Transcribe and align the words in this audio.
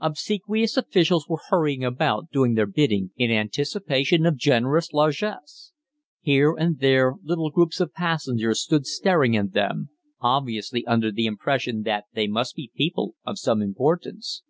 Obsequious 0.00 0.78
officials 0.78 1.28
were 1.28 1.40
hurrying 1.50 1.84
about 1.84 2.30
doing 2.30 2.54
their 2.54 2.64
bidding, 2.64 3.10
in 3.18 3.30
anticipation 3.30 4.24
of 4.24 4.34
generous 4.34 4.94
largesse. 4.94 5.72
Here 6.22 6.54
and 6.58 6.78
there 6.78 7.16
little 7.22 7.50
groups 7.50 7.80
of 7.80 7.92
passengers 7.92 8.62
stood 8.62 8.86
staring 8.86 9.36
at 9.36 9.52
them, 9.52 9.90
obviously 10.22 10.86
under 10.86 11.12
the 11.12 11.26
impression 11.26 11.82
that 11.82 12.04
they 12.14 12.26
must 12.26 12.54
be 12.54 12.72
people 12.74 13.14
of 13.26 13.38
some 13.38 13.60
importance. 13.60 14.42